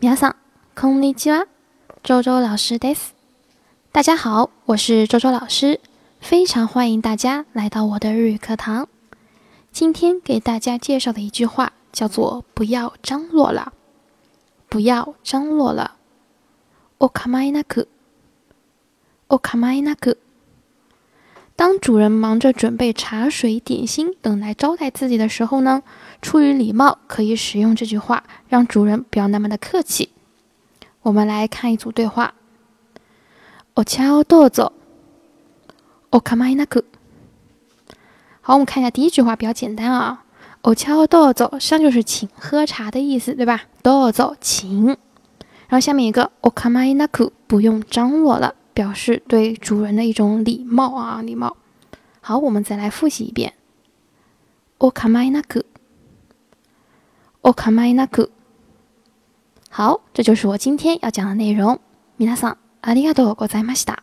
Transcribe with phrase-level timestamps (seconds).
[0.00, 0.36] 皆さん、
[0.74, 1.46] こんにちは。
[2.02, 3.14] 周周老师です。
[3.92, 5.80] 大家好，我是周周老师，
[6.20, 8.88] 非常欢迎大家来到我的日语课堂。
[9.72, 13.72] 今天给大家介绍的一句话叫做“不要张罗了”，
[14.68, 15.96] 不要张罗了。
[16.98, 17.88] おかまいなく、
[19.28, 20.18] おかまいなく。
[21.60, 25.82] 当主人忙着准备茶水、点心等来招待自己的时候呢，
[26.20, 30.10] 出于礼貌，可以使用这句话，让主人不要那么的客气。
[31.00, 32.34] 我们来看一组对话。
[33.74, 34.72] お茶をどうぞ。
[36.10, 36.84] おかまいなく。
[38.42, 40.24] 好，我们看一下第一句话，比较简单啊。
[40.62, 43.62] お茶をどうぞ，实际上就是请喝茶的意思，对吧？
[43.82, 44.86] どうぞ，请。
[45.68, 48.54] 然后下面一个おかまいなく，不用张罗了。
[48.76, 51.56] 表示对主人的一种礼貌啊，礼貌。
[52.20, 53.54] 好，我们再来复习一遍。
[54.78, 55.66] おかまいなく。
[57.42, 58.30] おかまいなく。
[59.70, 61.80] 好，这就是我今天要讲的内容。
[62.18, 64.02] 皆さんありがとうございました。